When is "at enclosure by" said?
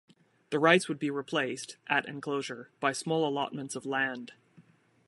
1.85-2.91